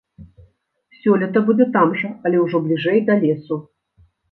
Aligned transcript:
Сёлета 0.99 1.43
будзе 1.51 1.67
там 1.77 1.95
жа, 2.01 2.11
але 2.29 2.37
ўжо 2.47 2.65
бліжэй 2.67 2.99
да 3.13 3.21
лесу. 3.23 3.63